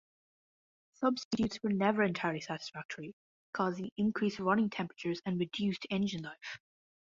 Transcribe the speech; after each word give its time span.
Substitutes 0.95 1.59
were 1.61 1.69
never 1.71 2.01
entirely 2.01 2.41
satisfactory- 2.41 3.13
causing 3.53 3.91
increased 3.97 4.39
running 4.39 4.67
temperatures 4.71 5.21
and 5.27 5.39
reduced 5.39 5.85
engine 5.91 6.23
life. 6.23 6.57